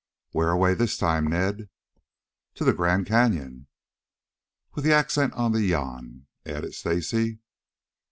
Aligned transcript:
"Where 0.31 0.49
away 0.49 0.73
this 0.73 0.97
time, 0.97 1.27
Ned?" 1.27 1.69
"To 2.55 2.63
the 2.63 2.73
Grand 2.73 3.05
Canyon" 3.05 3.67
"With 4.73 4.83
the 4.83 4.93
accent 4.93 5.31
on 5.33 5.51
the 5.51 5.61
yon," 5.61 6.25
added 6.43 6.73
Stacy. 6.73 7.37